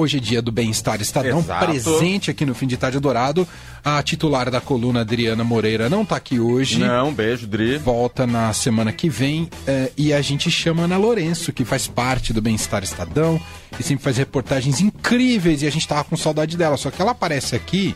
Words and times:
hoje 0.00 0.16
é 0.16 0.20
dia 0.20 0.42
do 0.42 0.50
Bem-Estar 0.50 1.00
Estadão, 1.00 1.40
Exato. 1.40 1.66
presente 1.66 2.30
aqui 2.30 2.46
no 2.46 2.54
Fim 2.54 2.66
de 2.66 2.76
Tarde 2.76 2.98
Dourado. 2.98 3.46
A 3.84 4.02
titular 4.02 4.50
da 4.50 4.60
coluna, 4.60 5.00
Adriana 5.00 5.44
Moreira, 5.44 5.88
não 5.88 6.04
tá 6.04 6.16
aqui 6.16 6.38
hoje. 6.38 6.78
Não, 6.78 7.12
beijo, 7.12 7.46
Dri. 7.46 7.78
Volta 7.78 8.26
na 8.26 8.52
semana 8.52 8.92
que 8.92 9.08
vem 9.08 9.48
eh, 9.66 9.90
e 9.96 10.12
a 10.12 10.20
gente 10.20 10.50
chama 10.50 10.82
Ana 10.82 10.98
Lourenço, 10.98 11.52
que 11.52 11.64
faz 11.64 11.86
parte 11.86 12.32
do 12.32 12.42
Bem-Estar 12.42 12.82
Estadão 12.82 13.40
e 13.78 13.82
sempre 13.82 14.04
faz 14.04 14.16
reportagens 14.16 14.80
incríveis 14.80 15.62
e 15.62 15.66
a 15.66 15.70
gente 15.70 15.86
tava 15.86 16.04
com 16.04 16.16
saudade 16.16 16.56
dela. 16.56 16.76
Só 16.76 16.90
que 16.90 17.00
ela 17.00 17.12
aparece 17.12 17.56
aqui, 17.56 17.94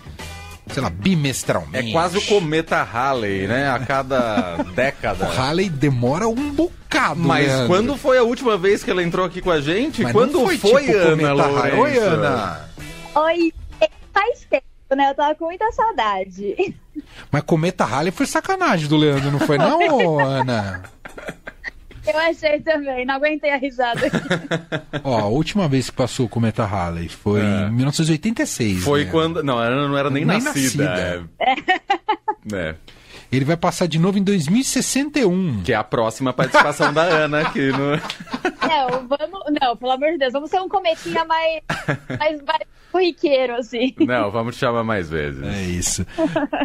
sei 0.69 0.83
lá, 0.83 0.91
bimestralmente. 0.91 1.89
É 1.91 1.93
quase 1.93 2.19
o 2.19 2.27
cometa 2.27 2.83
Halley, 2.83 3.47
né? 3.47 3.71
A 3.71 3.79
cada 3.81 4.57
década. 4.75 5.27
O 5.27 5.29
Halley 5.29 5.69
demora 5.69 6.27
um 6.29 6.51
bocado, 6.53 7.21
Mas 7.21 7.47
Leandro. 7.47 7.67
quando 7.69 7.97
foi 7.97 8.19
a 8.19 8.23
última 8.23 8.57
vez 8.57 8.83
que 8.83 8.91
ela 8.91 9.03
entrou 9.03 9.25
aqui 9.27 9.41
com 9.41 9.51
a 9.51 9.61
gente? 9.61 10.03
Mas 10.03 10.13
quando 10.13 10.41
foi, 10.45 10.59
foi, 10.59 10.85
tipo, 10.85 10.97
Ana. 10.97 11.33
Lourenço? 11.33 11.77
Oi, 11.81 11.99
Ana. 11.99 12.69
Oi, 13.15 13.53
faz 14.13 14.47
tempo, 14.49 14.65
né? 14.97 15.11
Eu 15.11 15.15
tava 15.15 15.35
com 15.35 15.45
muita 15.47 15.71
saudade. 15.73 16.75
Mas 17.31 17.43
Cometa 17.43 17.85
Halley 17.85 18.13
foi 18.13 18.27
sacanagem 18.27 18.89
do 18.89 18.97
Leandro, 18.97 19.31
não 19.31 19.41
foi 19.41 19.59
não, 19.59 20.19
Ana? 20.21 20.83
Eu 22.07 22.19
achei 22.19 22.61
também, 22.61 23.05
não 23.07 23.15
aguentei 23.15 23.51
a 23.51 23.57
risada. 23.57 24.01
Ó, 25.03 25.19
a 25.21 25.27
última 25.27 25.69
vez 25.69 25.89
que 25.91 25.97
passou 25.97 26.27
o 26.27 26.29
Cometa 26.29 26.65
Halley 26.65 27.09
foi 27.09 27.41
É. 27.41 27.67
em 27.69 27.73
1986. 27.73 28.83
Foi 28.85 29.05
né? 29.05 29.11
quando. 29.11 29.43
Não, 29.43 29.63
ela 29.63 29.89
não 29.89 29.97
era 29.97 30.11
nem, 30.11 30.25
Nem 30.25 30.41
nascida. 30.43 31.25
É. 31.41 31.55
É. 32.55 32.75
Ele 33.37 33.45
vai 33.45 33.57
passar 33.57 33.87
de 33.87 33.99
novo 33.99 34.19
em 34.19 34.23
2061. 34.23 35.63
Que 35.65 35.73
é 35.73 35.77
a 35.77 35.85
próxima 35.85 36.33
participação 36.33 36.93
da 36.93 37.03
Ana 37.03 37.41
aqui 37.43 37.71
no. 37.73 37.97
não, 38.69 39.09
vamos. 39.09 39.41
Não, 39.61 39.77
pelo 39.77 39.93
amor 39.93 40.11
de 40.13 40.19
Deus, 40.19 40.33
vamos 40.33 40.51
ser 40.51 40.61
um 40.61 40.69
cometinha 40.69 41.25
mais, 41.25 41.63
mais, 42.19 42.43
mais 42.43 42.63
corriqueiro, 42.91 43.55
assim. 43.57 43.93
Não, 44.01 44.31
vamos 44.31 44.55
te 44.57 44.61
chamar 44.61 44.85
mais 44.85 45.09
vezes. 45.11 45.43
É 45.43 45.63
isso. 45.63 46.07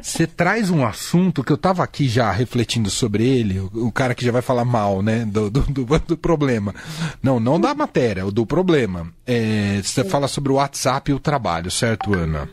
Você 0.01 0.27
traz 0.27 0.69
um 0.69 0.85
assunto 0.85 1.43
que 1.43 1.51
eu 1.51 1.57
tava 1.57 1.83
aqui 1.83 2.07
já 2.07 2.31
refletindo 2.31 2.89
sobre 2.89 3.25
ele, 3.27 3.59
o, 3.59 3.87
o 3.87 3.91
cara 3.91 4.13
que 4.15 4.23
já 4.23 4.31
vai 4.31 4.41
falar 4.41 4.63
mal, 4.65 5.01
né, 5.01 5.25
do, 5.25 5.49
do, 5.49 5.61
do- 5.61 5.99
do 5.99 6.17
problema. 6.17 6.73
Não, 7.21 7.39
não 7.39 7.59
da 7.59 7.73
matéria, 7.73 8.25
o 8.25 8.31
do 8.31 8.45
problema. 8.45 9.07
É, 9.25 9.79
Você 9.83 10.03
fala 10.03 10.27
sobre 10.27 10.51
o 10.51 10.55
WhatsApp 10.55 11.09
e 11.11 11.13
o 11.13 11.19
trabalho, 11.19 11.69
certo, 11.71 12.13
Ana? 12.13 12.47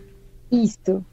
Isso. 0.50 1.04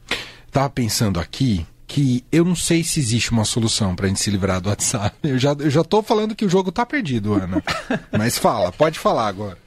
Tava 0.51 0.69
pensando 0.69 1.19
aqui 1.19 1.65
que 1.93 2.25
eu 2.31 2.43
não 2.43 2.55
sei 2.55 2.83
se 2.83 2.99
existe 2.99 3.31
uma 3.31 3.45
solução 3.45 3.95
pra 3.95 4.07
gente 4.07 4.19
se 4.19 4.31
livrar 4.31 4.59
do 4.59 4.67
WhatsApp. 4.67 5.15
Eu 5.21 5.37
já, 5.37 5.51
eu 5.51 5.69
já 5.69 5.83
tô 5.83 6.01
falando 6.01 6.33
que 6.33 6.43
o 6.43 6.49
jogo 6.49 6.71
tá 6.71 6.83
perdido, 6.83 7.35
Ana. 7.35 7.63
Mas 8.17 8.35
fala, 8.35 8.71
pode 8.71 8.97
falar 8.97 9.27
agora. 9.27 9.59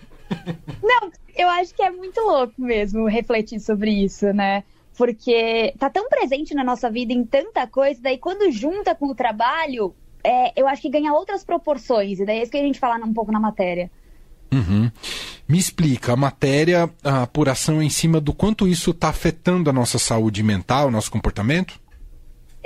Não, 0.83 1.13
eu 1.37 1.49
acho 1.49 1.73
que 1.73 1.81
é 1.85 1.89
muito 1.89 2.21
louco 2.21 2.55
mesmo 2.59 3.07
refletir 3.07 3.61
sobre 3.61 3.93
isso, 3.93 4.27
né? 4.33 4.65
Porque 4.99 5.73
tá 5.79 5.89
tão 5.89 6.09
presente 6.09 6.53
na 6.53 6.65
nossa 6.65 6.91
vida 6.91 7.13
em 7.13 7.25
tanta 7.25 7.65
coisa, 7.69 8.01
daí 8.03 8.19
quando 8.19 8.51
junta 8.51 8.93
com 8.93 9.07
o 9.07 9.15
trabalho, 9.15 9.95
é, 10.25 10.53
eu 10.61 10.67
acho 10.67 10.83
que 10.83 10.91
ganha 10.91 11.13
outras 11.13 11.45
proporções. 11.45 12.19
E 12.19 12.27
daí 12.27 12.39
é 12.39 12.43
isso 12.43 12.51
que 12.51 12.59
a 12.59 12.63
gente 12.63 12.81
fala 12.81 12.97
um 13.07 13.15
pouco 13.15 13.31
na 13.31 13.39
matéria. 13.39 13.89
Uhum. 14.53 14.91
Me 15.47 15.59
explica, 15.59 16.15
a 16.15 16.17
matéria, 16.17 16.91
a 17.05 17.23
apuração 17.23 17.81
em 17.81 17.91
cima 17.91 18.21
do 18.21 18.35
quanto 18.35 18.67
isso 18.67 18.91
está 18.91 19.11
afetando 19.11 19.71
a 19.71 19.73
nossa 19.73 19.97
saúde 19.97 20.43
mental, 20.43 20.89
o 20.89 20.91
nosso 20.91 21.09
comportamento? 21.13 21.86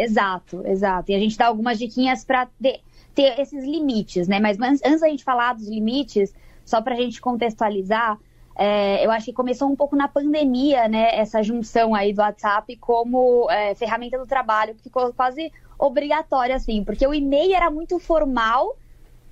Exato, 0.00 0.66
exato. 0.66 1.12
E 1.12 1.14
a 1.14 1.18
gente 1.18 1.36
dá 1.36 1.46
algumas 1.46 1.78
diquinhas 1.78 2.24
para 2.24 2.46
ter, 2.60 2.80
ter 3.14 3.38
esses 3.38 3.62
limites, 3.64 4.26
né? 4.26 4.40
Mas 4.40 4.58
antes, 4.58 5.00
da 5.00 5.08
gente 5.08 5.22
falar 5.22 5.52
dos 5.52 5.68
limites, 5.68 6.34
só 6.64 6.80
para 6.80 6.94
a 6.94 6.96
gente 6.96 7.20
contextualizar, 7.20 8.18
é, 8.56 9.04
eu 9.04 9.10
acho 9.10 9.26
que 9.26 9.32
começou 9.34 9.68
um 9.68 9.76
pouco 9.76 9.94
na 9.94 10.08
pandemia, 10.08 10.88
né? 10.88 11.14
Essa 11.14 11.42
junção 11.42 11.94
aí 11.94 12.14
do 12.14 12.22
WhatsApp 12.22 12.74
como 12.76 13.50
é, 13.50 13.74
ferramenta 13.74 14.18
do 14.18 14.26
trabalho, 14.26 14.74
que 14.74 14.82
ficou 14.82 15.12
quase 15.12 15.52
obrigatória, 15.78 16.56
assim, 16.56 16.82
porque 16.82 17.06
o 17.06 17.12
e-mail 17.12 17.54
era 17.54 17.70
muito 17.70 17.98
formal 17.98 18.76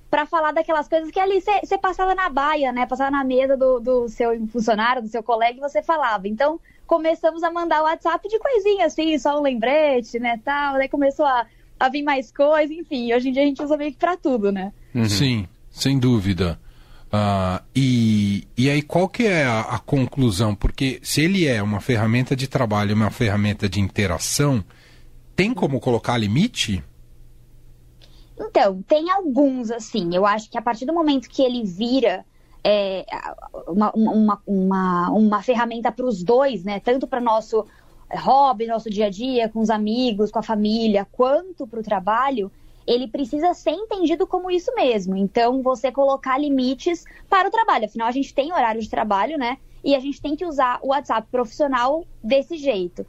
para 0.09 0.25
falar 0.25 0.51
daquelas 0.51 0.87
coisas 0.87 1.11
que 1.11 1.19
ali 1.19 1.41
você 1.41 1.77
passava 1.77 2.15
na 2.15 2.29
baia, 2.29 2.71
né? 2.71 2.85
Passava 2.85 3.11
na 3.11 3.23
mesa 3.23 3.55
do, 3.55 3.79
do 3.79 4.09
seu 4.09 4.47
funcionário, 4.47 5.01
do 5.01 5.07
seu 5.07 5.21
colega 5.21 5.57
e 5.57 5.61
você 5.61 5.83
falava. 5.83 6.27
Então, 6.27 6.59
começamos 6.87 7.43
a 7.43 7.51
mandar 7.51 7.83
WhatsApp 7.83 8.27
de 8.27 8.39
coisinha 8.39 8.87
assim, 8.87 9.17
só 9.19 9.39
um 9.39 9.43
lembrete, 9.43 10.19
né, 10.19 10.39
tal. 10.43 10.73
Daí 10.73 10.89
começou 10.89 11.25
a, 11.25 11.45
a 11.79 11.89
vir 11.89 12.01
mais 12.01 12.31
coisa, 12.31 12.73
enfim. 12.73 13.13
Hoje 13.13 13.29
em 13.29 13.31
dia 13.31 13.43
a 13.43 13.45
gente 13.45 13.61
usa 13.61 13.77
meio 13.77 13.91
que 13.91 13.97
pra 13.97 14.17
tudo, 14.17 14.51
né? 14.51 14.73
Sim, 15.07 15.47
sem 15.69 15.99
dúvida. 15.99 16.59
Ah, 17.11 17.61
e, 17.75 18.47
e 18.57 18.69
aí, 18.69 18.81
qual 18.81 19.07
que 19.07 19.23
é 19.23 19.43
a, 19.43 19.61
a 19.61 19.79
conclusão? 19.79 20.53
Porque 20.55 20.99
se 21.01 21.21
ele 21.21 21.47
é 21.47 21.61
uma 21.61 21.79
ferramenta 21.79 22.35
de 22.35 22.47
trabalho, 22.47 22.95
uma 22.95 23.09
ferramenta 23.09 23.67
de 23.67 23.79
interação, 23.79 24.63
tem 25.35 25.53
como 25.53 25.79
colocar 25.79 26.17
limite? 26.17 26.83
Então, 28.39 28.81
tem 28.83 29.09
alguns, 29.11 29.69
assim. 29.69 30.15
Eu 30.15 30.25
acho 30.25 30.49
que 30.49 30.57
a 30.57 30.61
partir 30.61 30.85
do 30.85 30.93
momento 30.93 31.29
que 31.29 31.41
ele 31.41 31.63
vira 31.63 32.25
é, 32.63 33.05
uma, 33.67 33.91
uma, 33.91 34.41
uma, 34.45 35.11
uma 35.11 35.43
ferramenta 35.43 35.91
para 35.91 36.05
os 36.05 36.23
dois, 36.23 36.63
né? 36.63 36.79
Tanto 36.79 37.07
para 37.07 37.19
nosso 37.19 37.65
hobby, 38.11 38.65
nosso 38.65 38.89
dia 38.89 39.07
a 39.07 39.09
dia, 39.09 39.49
com 39.49 39.59
os 39.59 39.69
amigos, 39.69 40.31
com 40.31 40.39
a 40.39 40.43
família, 40.43 41.07
quanto 41.11 41.67
para 41.67 41.79
o 41.79 41.83
trabalho, 41.83 42.51
ele 42.87 43.07
precisa 43.07 43.53
ser 43.53 43.71
entendido 43.71 44.25
como 44.25 44.49
isso 44.49 44.73
mesmo. 44.73 45.15
Então, 45.15 45.61
você 45.61 45.91
colocar 45.91 46.37
limites 46.37 47.05
para 47.29 47.47
o 47.47 47.51
trabalho. 47.51 47.85
Afinal, 47.85 48.07
a 48.07 48.11
gente 48.11 48.33
tem 48.33 48.51
horário 48.51 48.81
de 48.81 48.89
trabalho, 48.89 49.37
né? 49.37 49.57
E 49.83 49.95
a 49.95 49.99
gente 49.99 50.21
tem 50.21 50.35
que 50.35 50.45
usar 50.45 50.79
o 50.81 50.87
WhatsApp 50.87 51.27
profissional 51.29 52.05
desse 52.23 52.57
jeito. 52.57 53.05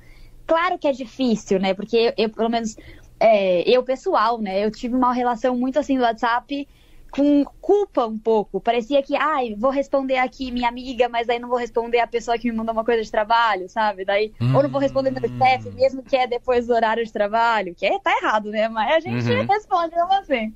Claro 0.47 0.79
que 0.79 0.87
é 0.87 0.93
difícil, 0.93 1.59
né? 1.59 1.75
Porque 1.75 1.97
eu, 1.97 2.13
eu, 2.25 2.29
pelo 2.29 2.51
menos, 2.51 2.77
é, 3.21 3.63
eu 3.69 3.85
pessoal, 3.85 4.41
né? 4.41 4.65
Eu 4.65 4.71
tive 4.71 4.95
uma 4.97 5.13
relação 5.13 5.57
muito 5.57 5.79
assim 5.79 5.97
do 5.99 6.03
WhatsApp 6.05 6.69
com 7.13 7.45
culpa 7.61 8.07
um 8.07 8.19
pouco. 8.19 8.61
Parecia 8.61 9.03
que, 9.03 9.17
ai, 9.17 9.55
vou 9.57 9.71
responder 9.71 10.17
aqui 10.19 10.53
minha 10.53 10.69
amiga, 10.69 11.09
mas 11.09 11.29
aí 11.29 11.39
não 11.41 11.49
vou 11.49 11.59
responder 11.59 11.99
a 12.01 12.07
pessoa 12.07 12.39
que 12.39 12.51
me 12.51 12.57
mandou 12.57 12.73
uma 12.73 12.85
coisa 12.85 13.03
de 13.03 13.11
trabalho, 13.11 13.69
sabe? 13.69 14.05
Daí, 14.05 14.33
Hum. 14.41 14.55
ou 14.55 14.63
não 14.63 14.71
vou 14.71 14.81
responder 14.81 15.11
meu 15.11 15.21
chefe, 15.37 15.71
mesmo 15.73 16.05
que 16.05 16.17
é 16.17 16.27
depois 16.29 16.67
do 16.69 16.73
horário 16.75 17.05
de 17.05 17.13
trabalho, 17.13 17.75
que 17.75 17.85
é, 17.87 17.99
tá 17.99 18.13
errado, 18.23 18.51
né? 18.51 18.69
Mas 18.69 18.95
a 18.97 19.01
gente 19.01 19.29
Uhum. 19.29 19.47
responde 19.49 19.95
mesmo 19.95 20.13
assim. 20.15 20.55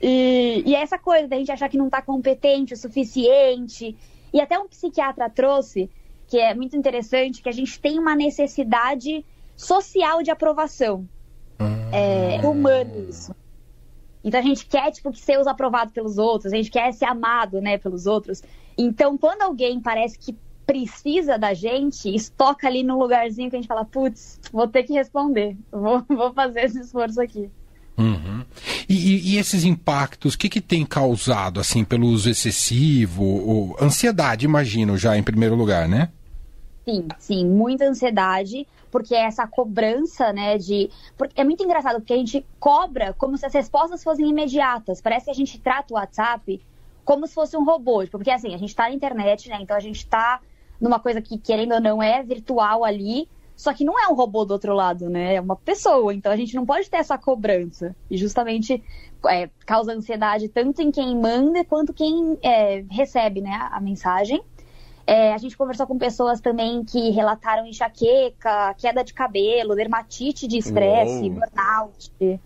E, 0.00 0.62
e 0.66 0.74
é 0.74 0.82
essa 0.82 0.98
coisa 0.98 1.28
da 1.28 1.36
gente 1.36 1.52
achar 1.52 1.68
que 1.68 1.78
não 1.78 1.88
tá 1.90 2.02
competente 2.02 2.74
o 2.74 2.76
suficiente. 2.76 3.96
E 4.32 4.40
até 4.40 4.58
um 4.58 4.68
psiquiatra 4.68 5.30
trouxe, 5.30 5.90
que 6.26 6.38
é 6.38 6.54
muito 6.54 6.76
interessante, 6.76 7.42
que 7.42 7.48
a 7.48 7.52
gente 7.52 7.80
tem 7.80 7.98
uma 7.98 8.14
necessidade 8.14 9.24
social 9.56 10.22
de 10.22 10.30
aprovação. 10.30 11.08
É 11.92 12.40
humano 12.46 13.06
isso. 13.08 13.34
Então 14.22 14.40
a 14.40 14.42
gente 14.42 14.66
quer, 14.66 14.90
tipo, 14.90 15.12
que 15.12 15.20
ser 15.20 15.38
aprovado 15.48 15.92
pelos 15.92 16.18
outros, 16.18 16.52
a 16.52 16.56
gente 16.56 16.70
quer 16.70 16.92
ser 16.92 17.04
amado, 17.04 17.60
né, 17.60 17.78
pelos 17.78 18.06
outros. 18.06 18.42
Então, 18.76 19.16
quando 19.16 19.42
alguém 19.42 19.80
parece 19.80 20.18
que 20.18 20.36
precisa 20.66 21.38
da 21.38 21.54
gente, 21.54 22.12
isso 22.12 22.32
toca 22.36 22.66
ali 22.66 22.82
no 22.82 22.98
lugarzinho 22.98 23.48
que 23.48 23.54
a 23.56 23.58
gente 23.60 23.68
fala, 23.68 23.84
putz, 23.84 24.40
vou 24.52 24.66
ter 24.66 24.82
que 24.82 24.92
responder, 24.92 25.56
vou, 25.70 26.02
vou 26.10 26.32
fazer 26.34 26.64
esse 26.64 26.80
esforço 26.80 27.20
aqui. 27.20 27.48
Uhum. 27.96 28.44
E, 28.88 28.94
e- 28.94 29.34
e 29.34 29.38
esses 29.38 29.64
impactos, 29.64 30.34
o 30.34 30.38
que, 30.38 30.48
que 30.48 30.60
tem 30.60 30.84
causado, 30.84 31.60
assim, 31.60 31.84
pelo 31.84 32.08
uso 32.08 32.28
excessivo? 32.28 33.22
Ou, 33.24 33.76
ansiedade, 33.80 34.44
imagino, 34.44 34.98
já 34.98 35.16
em 35.16 35.22
primeiro 35.22 35.54
lugar, 35.54 35.88
né? 35.88 36.10
Sim, 36.88 37.08
sim, 37.18 37.44
muita 37.44 37.84
ansiedade, 37.84 38.64
porque 38.92 39.12
é 39.12 39.24
essa 39.24 39.44
cobrança, 39.44 40.32
né, 40.32 40.56
de... 40.56 40.88
Porque 41.18 41.40
é 41.40 41.42
muito 41.42 41.64
engraçado, 41.64 41.96
porque 41.96 42.12
a 42.12 42.16
gente 42.16 42.46
cobra 42.60 43.12
como 43.12 43.36
se 43.36 43.44
as 43.44 43.52
respostas 43.52 44.04
fossem 44.04 44.28
imediatas. 44.28 45.00
Parece 45.00 45.24
que 45.24 45.32
a 45.32 45.34
gente 45.34 45.58
trata 45.58 45.92
o 45.92 45.96
WhatsApp 45.96 46.64
como 47.04 47.26
se 47.26 47.34
fosse 47.34 47.56
um 47.56 47.64
robô. 47.64 48.04
Tipo, 48.04 48.18
porque, 48.18 48.30
assim, 48.30 48.54
a 48.54 48.56
gente 48.56 48.72
tá 48.72 48.84
na 48.84 48.94
internet, 48.94 49.48
né, 49.48 49.58
então 49.60 49.76
a 49.76 49.80
gente 49.80 50.06
tá 50.06 50.40
numa 50.80 51.00
coisa 51.00 51.20
que, 51.20 51.36
querendo 51.38 51.74
ou 51.74 51.80
não, 51.80 52.00
é 52.00 52.22
virtual 52.22 52.84
ali, 52.84 53.28
só 53.56 53.72
que 53.74 53.84
não 53.84 53.98
é 53.98 54.06
um 54.06 54.14
robô 54.14 54.44
do 54.44 54.52
outro 54.52 54.72
lado, 54.72 55.08
né, 55.10 55.34
é 55.34 55.40
uma 55.40 55.56
pessoa. 55.56 56.14
Então 56.14 56.30
a 56.30 56.36
gente 56.36 56.54
não 56.54 56.64
pode 56.64 56.88
ter 56.88 56.98
essa 56.98 57.18
cobrança. 57.18 57.96
E 58.08 58.16
justamente 58.16 58.80
é, 59.28 59.50
causa 59.66 59.92
ansiedade 59.92 60.48
tanto 60.48 60.82
em 60.82 60.92
quem 60.92 61.16
manda 61.16 61.64
quanto 61.64 61.92
quem 61.92 62.38
é, 62.40 62.84
recebe, 62.88 63.40
né, 63.40 63.58
a 63.72 63.80
mensagem. 63.80 64.40
É, 65.06 65.32
a 65.32 65.38
gente 65.38 65.56
conversou 65.56 65.86
com 65.86 65.96
pessoas 65.96 66.40
também 66.40 66.82
que 66.84 67.10
relataram 67.10 67.64
enxaqueca, 67.66 68.74
queda 68.76 69.04
de 69.04 69.14
cabelo, 69.14 69.74
dermatite 69.76 70.48
de 70.48 70.58
estresse, 70.58 71.30
burnout. 71.30 72.40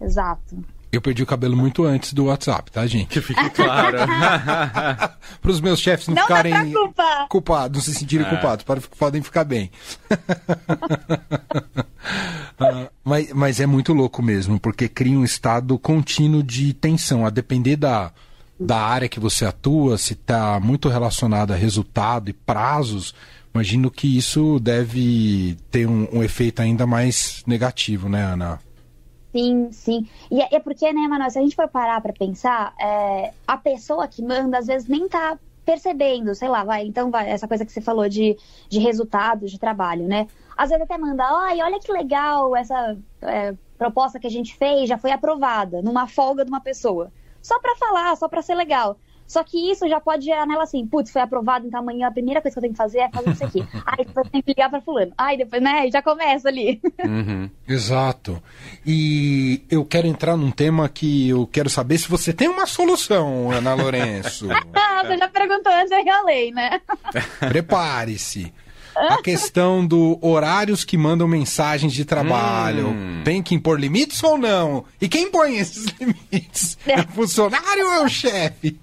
Exato. 0.00 0.62
Eu 0.92 1.00
perdi 1.00 1.22
o 1.22 1.26
cabelo 1.26 1.56
muito 1.56 1.84
antes 1.84 2.12
do 2.12 2.26
WhatsApp, 2.26 2.70
tá, 2.70 2.86
gente? 2.86 3.06
Que 3.06 3.22
fique 3.22 3.48
claro. 3.50 3.96
Para 5.40 5.50
os 5.50 5.58
meus 5.58 5.80
chefes 5.80 6.06
não, 6.08 6.16
Não 6.16 6.22
ficarem 6.24 6.74
culpados, 7.30 7.78
não 7.78 7.82
se 7.82 7.98
sentirem 7.98 8.26
É. 8.26 8.28
culpados, 8.28 8.62
podem, 8.62 8.84
podem 8.98 9.22
ficar 9.22 9.44
bem. 9.44 9.70
Ah, 12.60 12.88
mas, 13.02 13.32
mas 13.32 13.60
é 13.60 13.66
muito 13.66 13.92
louco 13.92 14.22
mesmo, 14.22 14.60
porque 14.60 14.88
cria 14.88 15.18
um 15.18 15.24
estado 15.24 15.76
contínuo 15.78 16.42
de 16.42 16.72
tensão, 16.74 17.26
a 17.26 17.30
depender 17.30 17.76
da, 17.76 18.12
da 18.66 18.78
área 18.78 19.08
que 19.08 19.20
você 19.20 19.44
atua, 19.44 19.98
se 19.98 20.14
está 20.14 20.58
muito 20.60 20.88
relacionado 20.88 21.52
a 21.52 21.56
resultado 21.56 22.28
e 22.28 22.32
prazos, 22.32 23.14
imagino 23.54 23.90
que 23.90 24.16
isso 24.16 24.58
deve 24.60 25.56
ter 25.70 25.86
um, 25.88 26.08
um 26.12 26.22
efeito 26.22 26.62
ainda 26.62 26.86
mais 26.86 27.42
negativo, 27.46 28.08
né, 28.08 28.22
Ana? 28.22 28.60
Sim, 29.32 29.72
sim. 29.72 30.08
E 30.30 30.40
é, 30.42 30.56
é 30.56 30.60
porque, 30.60 30.92
né, 30.92 31.08
Manoel, 31.08 31.30
se 31.30 31.38
a 31.38 31.42
gente 31.42 31.56
for 31.56 31.68
parar 31.68 32.00
para 32.00 32.12
pensar, 32.12 32.74
é, 32.78 33.32
a 33.46 33.56
pessoa 33.56 34.06
que 34.06 34.22
manda 34.22 34.58
às 34.58 34.66
vezes 34.66 34.86
nem 34.86 35.08
tá 35.08 35.38
percebendo, 35.64 36.34
sei 36.34 36.48
lá, 36.48 36.64
vai, 36.64 36.84
então 36.84 37.10
vai, 37.10 37.30
essa 37.30 37.46
coisa 37.48 37.64
que 37.64 37.72
você 37.72 37.80
falou 37.80 38.08
de, 38.08 38.36
de 38.68 38.78
resultados 38.78 39.50
de 39.50 39.58
trabalho, 39.58 40.06
né? 40.06 40.26
Às 40.56 40.68
vezes 40.70 40.82
até 40.82 40.98
manda, 40.98 41.24
ai, 41.24 41.62
olha 41.62 41.80
que 41.80 41.90
legal, 41.90 42.54
essa 42.54 42.96
é, 43.22 43.54
proposta 43.78 44.18
que 44.18 44.26
a 44.26 44.30
gente 44.30 44.54
fez 44.56 44.88
já 44.88 44.98
foi 44.98 45.12
aprovada, 45.12 45.80
numa 45.80 46.06
folga 46.06 46.44
de 46.44 46.50
uma 46.50 46.60
pessoa. 46.60 47.10
Só 47.42 47.58
para 47.60 47.76
falar, 47.76 48.16
só 48.16 48.28
para 48.28 48.40
ser 48.40 48.54
legal. 48.54 48.98
Só 49.26 49.42
que 49.42 49.70
isso 49.70 49.88
já 49.88 49.98
pode 49.98 50.26
gerar 50.26 50.46
nela 50.46 50.64
assim, 50.64 50.86
putz, 50.86 51.10
foi 51.10 51.22
aprovado, 51.22 51.66
então 51.66 51.80
amanhã 51.80 52.06
a 52.06 52.10
primeira 52.10 52.42
coisa 52.42 52.54
que 52.54 52.58
eu 52.58 52.62
tenho 52.62 52.74
que 52.74 52.78
fazer 52.78 52.98
é 52.98 53.10
fazer 53.10 53.30
isso 53.30 53.44
aqui. 53.44 53.66
Aí 53.86 54.04
depois 54.04 54.28
tem 54.28 54.42
que 54.42 54.50
ligar 54.50 54.68
para 54.68 54.82
fulano. 54.82 55.12
Aí 55.16 55.38
depois, 55.38 55.62
né, 55.62 55.90
já 55.90 56.02
começa 56.02 56.48
ali. 56.48 56.80
Uhum. 57.02 57.48
Exato. 57.66 58.42
E 58.84 59.62
eu 59.70 59.86
quero 59.86 60.06
entrar 60.06 60.36
num 60.36 60.50
tema 60.50 60.86
que 60.86 61.30
eu 61.30 61.46
quero 61.46 61.70
saber 61.70 61.96
se 61.96 62.10
você 62.10 62.30
tem 62.32 62.46
uma 62.46 62.66
solução, 62.66 63.50
Ana 63.50 63.72
Lourenço. 63.72 64.48
Ah, 64.74 65.00
você 65.06 65.16
já 65.16 65.28
perguntou 65.28 65.72
antes, 65.72 65.90
eu 65.90 66.04
falei, 66.04 66.50
né? 66.50 66.80
Prepare-se. 67.38 68.52
A 68.94 69.22
questão 69.22 69.86
do 69.86 70.18
horários 70.20 70.84
que 70.84 70.96
mandam 70.96 71.26
mensagens 71.26 71.92
de 71.92 72.04
trabalho. 72.04 72.88
Hum. 72.88 73.22
Tem 73.24 73.42
que 73.42 73.54
impor 73.54 73.78
limites 73.80 74.22
ou 74.22 74.36
não? 74.36 74.84
E 75.00 75.08
quem 75.08 75.30
põe 75.30 75.56
esses 75.58 75.86
limites? 75.98 76.76
É 76.86 77.00
o 77.00 77.08
funcionário 77.08 77.86
ou 77.86 77.92
é 77.92 78.00
o 78.04 78.08
chefe? 78.08 78.78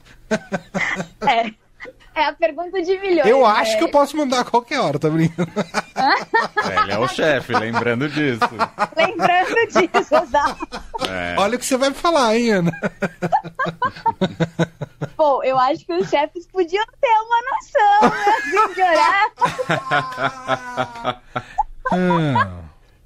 É. 1.21 1.51
É 2.19 2.25
a 2.25 2.33
pergunta 2.33 2.81
de 2.81 2.99
milhões. 2.99 3.29
Eu 3.29 3.45
acho 3.45 3.71
é. 3.71 3.77
que 3.77 3.83
eu 3.85 3.89
posso 3.89 4.17
mandar 4.17 4.41
a 4.41 4.43
qualquer 4.43 4.81
hora, 4.81 4.99
tá 4.99 5.09
brincando? 5.09 5.49
É, 5.95 6.81
ele 6.83 6.91
é 6.91 6.99
o 6.99 7.07
chefe, 7.07 7.53
lembrando 7.53 8.09
disso. 8.09 8.43
Lembrando 8.97 9.55
disso, 9.67 10.15
exato. 10.15 10.67
É. 11.07 11.35
Olha 11.39 11.55
o 11.55 11.59
que 11.59 11.65
você 11.65 11.77
vai 11.77 11.93
falar, 11.93 12.35
hein, 12.35 12.49
Ana? 12.51 12.71
Pô, 15.15 15.41
eu 15.43 15.57
acho 15.57 15.85
que 15.85 15.93
os 15.93 16.09
chefes 16.09 16.45
podiam 16.47 16.85
ter 16.99 17.15
uma 17.25 17.41
noção, 17.51 18.09
né? 18.09 18.73
De 18.75 18.81
orar. 18.81 19.31
Ah, 21.91 22.63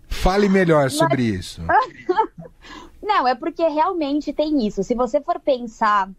fale 0.10 0.50
melhor 0.50 0.90
sobre 0.90 1.32
Mas... 1.32 1.40
isso. 1.40 1.62
Não, 3.02 3.28
é 3.28 3.36
porque 3.36 3.68
realmente 3.68 4.34
tem 4.34 4.66
isso. 4.66 4.84
Se 4.84 4.96
você 4.96 5.22
for 5.22 5.40
pensar 5.40 6.10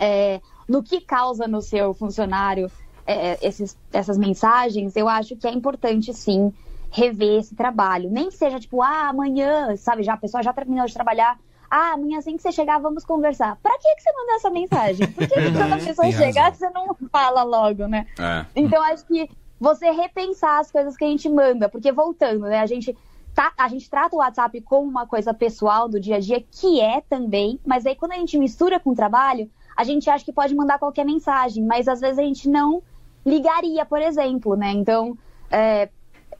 é, 0.00 0.40
no 0.68 0.82
que 0.82 1.00
causa 1.00 1.46
no 1.46 1.60
seu 1.60 1.94
funcionário 1.94 2.70
é, 3.06 3.38
esses, 3.46 3.76
essas 3.92 4.16
mensagens, 4.16 4.96
eu 4.96 5.08
acho 5.08 5.36
que 5.36 5.46
é 5.46 5.52
importante 5.52 6.12
sim 6.12 6.52
rever 6.90 7.40
esse 7.40 7.54
trabalho. 7.54 8.10
Nem 8.10 8.30
seja 8.30 8.58
tipo, 8.60 8.80
ah, 8.80 9.08
amanhã, 9.08 9.76
sabe, 9.76 10.02
já 10.02 10.14
a 10.14 10.18
pessoa 10.18 10.42
já 10.42 10.52
terminou 10.52 10.86
de 10.86 10.94
trabalhar. 10.94 11.38
Ah, 11.70 11.94
amanhã 11.94 12.18
assim 12.18 12.36
que 12.36 12.42
você 12.42 12.52
chegar, 12.52 12.78
vamos 12.78 13.04
conversar. 13.04 13.58
Pra 13.62 13.76
que, 13.78 13.94
que 13.96 14.02
você 14.02 14.12
mandou 14.12 14.34
essa 14.36 14.50
mensagem? 14.50 15.06
Por 15.08 15.26
que, 15.26 15.34
que 15.34 15.52
quando 15.52 15.72
a 15.72 15.76
pessoa 15.76 16.12
chegar, 16.12 16.54
você 16.54 16.70
não 16.70 16.94
fala 17.10 17.42
logo, 17.42 17.88
né? 17.88 18.06
É. 18.18 18.46
Então, 18.54 18.80
acho 18.84 19.04
que 19.06 19.28
você 19.58 19.90
repensar 19.90 20.60
as 20.60 20.70
coisas 20.70 20.96
que 20.96 21.04
a 21.04 21.08
gente 21.08 21.28
manda, 21.28 21.68
porque 21.68 21.90
voltando, 21.90 22.42
né? 22.42 22.60
A 22.60 22.66
gente, 22.66 22.96
tá, 23.34 23.52
a 23.58 23.66
gente 23.66 23.90
trata 23.90 24.14
o 24.14 24.20
WhatsApp 24.20 24.60
como 24.60 24.88
uma 24.88 25.06
coisa 25.06 25.34
pessoal 25.34 25.88
do 25.88 25.98
dia 25.98 26.16
a 26.16 26.20
dia, 26.20 26.44
que 26.48 26.80
é 26.80 27.00
também, 27.00 27.58
mas 27.66 27.84
aí 27.86 27.96
quando 27.96 28.12
a 28.12 28.18
gente 28.18 28.38
mistura 28.38 28.78
com 28.78 28.90
o 28.90 28.94
trabalho, 28.94 29.50
a 29.76 29.84
gente 29.84 30.08
acha 30.08 30.24
que 30.24 30.32
pode 30.32 30.54
mandar 30.54 30.78
qualquer 30.78 31.04
mensagem, 31.04 31.64
mas 31.64 31.88
às 31.88 32.00
vezes 32.00 32.18
a 32.18 32.22
gente 32.22 32.48
não 32.48 32.82
ligaria, 33.24 33.84
por 33.84 34.00
exemplo, 34.00 34.54
né? 34.54 34.70
Então, 34.72 35.16
é, 35.50 35.88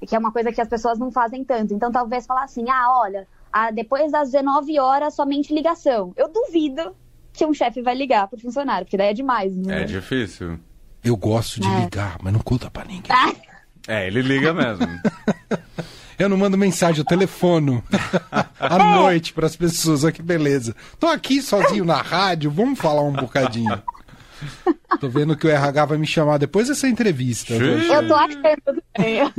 que 0.06 0.14
é 0.14 0.18
uma 0.18 0.32
coisa 0.32 0.52
que 0.52 0.60
as 0.60 0.68
pessoas 0.68 0.98
não 0.98 1.10
fazem 1.10 1.44
tanto. 1.44 1.74
Então, 1.74 1.90
talvez 1.90 2.26
falar 2.26 2.44
assim, 2.44 2.68
ah, 2.68 3.00
olha, 3.00 3.26
depois 3.72 4.12
das 4.12 4.30
19 4.30 4.78
horas, 4.78 5.14
somente 5.14 5.54
ligação. 5.54 6.12
Eu 6.16 6.28
duvido 6.28 6.94
que 7.32 7.44
um 7.44 7.54
chefe 7.54 7.82
vai 7.82 7.94
ligar 7.94 8.28
pro 8.28 8.38
funcionário, 8.38 8.84
porque 8.84 8.96
daí 8.96 9.08
é 9.08 9.14
demais. 9.14 9.56
Né? 9.56 9.82
É 9.82 9.84
difícil. 9.84 10.58
Eu 11.02 11.16
gosto 11.16 11.60
de 11.60 11.68
é. 11.68 11.80
ligar, 11.80 12.16
mas 12.22 12.32
não 12.32 12.40
conta 12.40 12.70
pra 12.70 12.84
ninguém. 12.84 13.12
É, 13.86 14.06
ele 14.06 14.22
liga 14.22 14.54
mesmo. 14.54 14.86
Eu 16.18 16.28
não 16.28 16.36
mando 16.36 16.56
mensagem, 16.56 16.98
eu 17.00 17.04
telefono 17.04 17.82
à 18.60 18.76
é. 18.76 18.94
noite 18.96 19.32
para 19.32 19.46
as 19.46 19.56
pessoas. 19.56 20.04
Olha 20.04 20.12
que 20.12 20.22
beleza. 20.22 20.74
Tô 20.98 21.06
aqui 21.06 21.42
sozinho 21.42 21.84
na 21.84 22.00
rádio, 22.00 22.50
vamos 22.50 22.78
falar 22.78 23.02
um 23.02 23.12
bocadinho. 23.12 23.82
Tô 25.00 25.08
vendo 25.08 25.36
que 25.36 25.46
o 25.46 25.50
RH 25.50 25.84
vai 25.86 25.98
me 25.98 26.06
chamar 26.06 26.38
depois 26.38 26.68
dessa 26.68 26.88
entrevista. 26.88 27.54
Eu 27.54 28.06
tô 28.06 28.14
achando 28.14 28.82
também. 28.94 29.20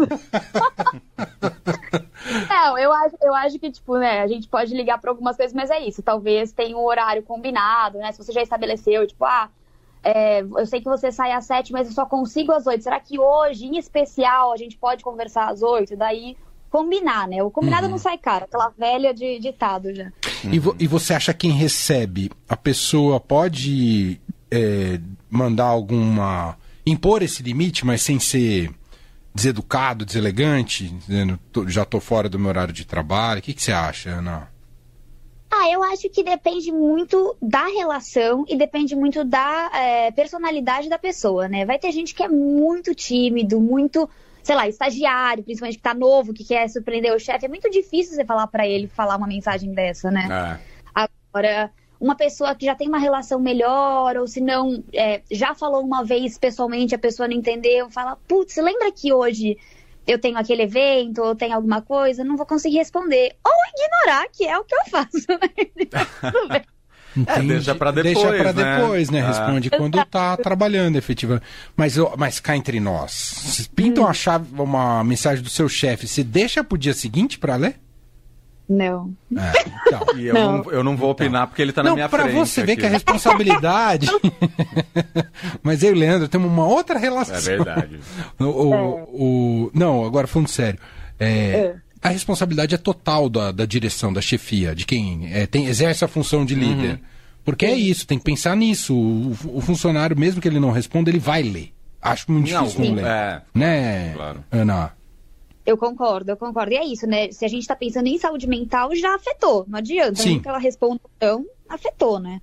Não, 2.50 2.77
eu 2.77 2.92
acho, 2.92 3.16
eu 3.22 3.36
acho 3.36 3.60
que, 3.60 3.72
tipo, 3.72 3.98
né, 3.98 4.22
a 4.22 4.27
gente 4.27 4.48
pode 4.48 4.75
ligar 4.75 5.00
para 5.00 5.12
algumas 5.12 5.38
coisas, 5.38 5.54
mas 5.54 5.69
é 5.69 5.80
isso. 5.80 6.01
Talvez 6.01 6.51
tenha 6.51 6.75
um 6.75 6.83
horário 6.83 7.24
combinado, 7.24 8.00
né? 8.00 8.12
Se 8.12 8.18
você 8.18 8.31
já 8.31 8.42
estabeleceu, 8.42 9.06
tipo, 9.07 9.24
ah, 9.24 9.50
é, 10.04 10.42
eu 10.42 10.66
sei 10.66 10.81
que 10.81 10.89
você 10.89 11.12
sai 11.12 11.31
às 11.31 11.45
sete, 11.45 11.72
mas 11.72 11.88
eu 11.88 11.94
só 11.94 12.06
consigo 12.06 12.51
às 12.51 12.68
oito. 12.68 12.83
Será 12.83 13.00
que 13.00 13.19
hoje, 13.19 13.66
em 13.66 13.77
especial, 13.77 14.51
a 14.51 14.57
gente 14.57 14.77
pode 14.77 15.04
conversar 15.04 15.50
às 15.50 15.62
oito? 15.62 15.95
Daí 15.95 16.36
combinar, 16.69 17.27
né? 17.27 17.41
O 17.41 17.51
combinado 17.51 17.85
uhum. 17.85 17.91
não 17.91 17.97
sai 17.97 18.17
caro, 18.17 18.45
aquela 18.45 18.69
velha 18.77 19.13
de 19.13 19.39
ditado 19.39 19.94
já. 19.94 20.12
E, 20.44 20.59
vo, 20.59 20.75
e, 20.79 20.88
você 20.88 21.13
acha 21.13 21.33
que 21.33 21.47
quem 21.47 21.51
recebe, 21.51 22.31
a 22.47 22.57
pessoa 22.57 23.19
pode 23.19 24.19
é, 24.51 25.00
mandar 25.29 25.65
alguma. 25.65 26.57
impor 26.85 27.21
esse 27.23 27.41
limite, 27.41 27.85
mas 27.85 28.01
sem 28.01 28.19
ser 28.19 28.71
deseducado, 29.33 30.06
deselegante, 30.06 30.88
dizendo 30.88 31.38
já 31.67 31.83
estou 31.83 32.00
fora 32.00 32.29
do 32.29 32.39
meu 32.39 32.50
horário 32.50 32.73
de 32.73 32.85
trabalho? 32.85 33.39
O 33.39 33.44
que, 33.44 33.53
que 33.53 33.62
você 33.62 33.71
acha, 33.71 34.09
Ana? 34.09 34.50
Ah, 35.51 35.69
eu 35.69 35.83
acho 35.83 36.09
que 36.09 36.23
depende 36.23 36.71
muito 36.71 37.35
da 37.41 37.65
relação 37.67 38.45
e 38.47 38.57
depende 38.57 38.95
muito 38.95 39.23
da 39.23 39.71
é, 39.73 40.12
personalidade 40.12 40.89
da 40.89 40.97
pessoa, 40.97 41.47
né? 41.47 41.65
Vai 41.65 41.79
ter 41.79 41.91
gente 41.91 42.13
que 42.13 42.23
é 42.23 42.27
muito 42.27 42.94
tímido, 42.94 43.59
muito 43.59 44.09
sei 44.45 44.56
lá, 44.56 44.68
estagiário, 44.69 45.44
principalmente 45.44 45.77
que 45.77 45.81
tá 45.81 45.95
novo, 45.95 46.31
que 46.31 46.44
quer 46.44 46.69
surpreender 46.69 47.12
o 47.12 47.19
chefe, 47.19 47.47
é 47.47 47.50
muito 47.50 47.68
difícil 47.68 48.13
você 48.13 48.24
falar 48.24 48.45
para 48.45 48.68
ele 48.68 48.88
falar 48.88 49.18
uma 49.18 49.25
mensagem 49.25 49.74
dessa, 49.74 50.12
né? 50.12 50.59
É. 50.94 51.09
Agora, 51.33 51.71
uma 52.00 52.15
pessoa 52.15 52.53
que 52.53 52.63
já 52.63 52.75
tem 52.75 52.88
uma 52.88 53.00
relação 53.00 53.39
melhor, 53.39 54.15
ou 54.18 54.27
se 54.27 54.39
não, 54.39 54.83
é, 54.94 55.24
já 55.31 55.56
falou 55.56 55.81
uma 55.81 56.03
vez 56.03 56.38
pessoalmente, 56.38 56.94
a 56.94 57.00
pessoa 57.00 57.27
não 57.27 57.36
entendeu, 57.36 57.89
fala, 57.89 58.19
putz, 58.27 58.56
lembra 58.57 58.92
que 58.92 59.12
hoje 59.12 59.57
eu 60.06 60.19
tenho 60.22 60.38
aquele 60.38 60.62
evento, 60.62 61.24
ou 61.24 61.36
tem 61.36 61.51
alguma 61.51 61.81
coisa, 61.81 62.24
não 62.24 62.38
vou 62.38 62.46
conseguir 62.46 62.77
responder. 62.77 63.36
Ou 63.43 63.51
ignorar, 63.74 64.27
que 64.31 64.46
é 64.46 64.55
o 64.60 64.63
que 64.63 64.75
eu 64.75 64.86
faço, 64.91 65.25
né? 65.27 65.89
Tudo 66.31 66.48
bem. 66.50 66.75
É, 67.25 67.41
deixa 67.41 67.75
para 67.75 67.91
depois, 67.91 68.15
deixa 68.15 68.43
pra 68.43 68.53
né? 68.53 68.77
depois, 68.77 69.10
né? 69.10 69.22
Ah. 69.22 69.27
Responde 69.27 69.69
quando 69.69 70.03
tá 70.05 70.36
trabalhando, 70.38 70.98
efetivamente. 70.98 71.45
Mas, 71.75 71.95
mas 72.17 72.39
cá 72.39 72.57
entre 72.57 72.79
nós, 72.79 73.69
pinta 73.75 74.01
uma, 74.01 74.13
chave, 74.13 74.48
uma 74.60 75.03
mensagem 75.03 75.43
do 75.43 75.50
seu 75.50 75.69
chefe, 75.69 76.07
você 76.07 76.24
deixa 76.24 76.63
pro 76.63 76.77
dia 76.77 76.93
seguinte 76.93 77.39
para 77.39 77.55
ler? 77.55 77.79
Não. 78.67 79.13
É, 79.38 79.62
então. 79.88 80.05
E 80.17 80.27
eu 80.27 80.34
não. 80.34 80.57
não. 80.57 80.72
eu 80.72 80.84
não 80.84 80.98
vou 80.98 81.12
opinar 81.12 81.41
então. 81.41 81.48
porque 81.48 81.62
ele 81.62 81.72
tá 81.72 81.84
na 81.84 81.93
minha 81.93 82.10
pra 82.10 82.24
frente. 82.24 82.36
Pra 82.36 82.45
você 82.45 82.63
ver 82.63 82.75
que 82.75 82.86
a 82.86 82.89
responsabilidade. 82.89 84.07
Mas 85.62 85.84
eu 85.84 85.89
e 85.89 85.93
o 85.93 86.00
Leandro 86.00 86.27
temos 86.27 86.50
uma 86.50 86.65
outra 86.65 86.98
relação. 86.98 87.36
É 87.36 87.39
verdade. 87.41 88.00
o, 88.39 88.45
o, 88.45 88.74
é. 88.74 89.07
o... 89.12 89.72
Não, 89.74 90.05
agora 90.05 90.25
falando 90.25 90.48
sério. 90.48 90.79
É, 91.19 91.27
é 91.27 91.75
a 92.05 92.09
responsabilidade 92.09 92.75
é 92.75 92.77
total 92.77 93.27
da, 93.27 93.51
da 93.51 93.65
direção, 93.65 94.13
da 94.13 94.21
chefia, 94.21 94.75
de 94.75 94.85
quem 94.85 95.33
é, 95.33 95.47
tem, 95.47 95.65
exerce 95.65 96.05
a 96.05 96.07
função 96.07 96.45
de 96.45 96.53
líder. 96.53 96.91
Uhum. 96.91 97.00
Porque 97.43 97.65
é 97.65 97.74
isso, 97.74 98.05
tem 98.05 98.19
que 98.19 98.24
pensar 98.24 98.55
nisso. 98.55 98.95
O, 98.95 99.31
o, 99.57 99.62
funcionário, 99.62 100.15
mesmo 100.15 100.39
que 100.39 100.47
ele 100.47 100.59
não 100.59 100.69
responda, 100.69 101.09
ele 101.09 101.17
vai 101.17 101.41
ler. 101.41 101.74
Acho 102.00 102.31
muito 102.31 102.51
não, 102.51 102.63
difícil 102.63 102.85
não 102.85 102.93
ler. 102.93 103.05
É, 103.05 103.41
né, 103.55 104.13
claro. 104.13 104.45
Ana? 104.51 104.93
Eu 105.65 105.75
concordo, 105.79 106.29
eu 106.29 106.38
concordo. 106.38 106.74
E 106.74 106.77
é 106.77 106.85
isso, 106.85 107.07
né? 107.07 107.31
Se 107.31 107.43
a 107.43 107.47
gente 107.47 107.62
está 107.62 107.75
pensando 107.75 108.05
em 108.05 108.19
saúde 108.19 108.47
mental, 108.47 108.95
já 108.95 109.15
afetou. 109.15 109.65
Não 109.67 109.79
adianta. 109.79 110.21
Sim. 110.21 110.39
que 110.39 110.47
ela 110.47 110.59
responda 110.59 111.01
não, 111.19 111.43
afetou, 111.67 112.19
né? 112.19 112.39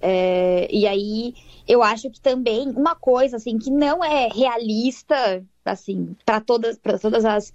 É, 0.00 0.68
e 0.70 0.86
aí, 0.86 1.34
eu 1.66 1.82
acho 1.82 2.08
que 2.08 2.20
também 2.20 2.68
uma 2.68 2.94
coisa, 2.94 3.36
assim, 3.36 3.58
que 3.58 3.70
não 3.70 4.04
é 4.04 4.28
realista, 4.28 5.42
assim, 5.64 6.14
para 6.24 6.40
todas, 6.40 6.78
todas 7.00 7.24
as 7.24 7.52